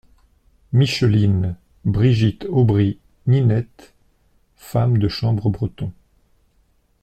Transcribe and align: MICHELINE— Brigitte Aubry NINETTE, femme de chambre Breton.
MICHELINE— 0.73 1.57
Brigitte 1.85 2.47
Aubry 2.49 2.97
NINETTE, 3.27 3.93
femme 4.55 4.97
de 4.97 5.07
chambre 5.07 5.51
Breton. 5.51 5.93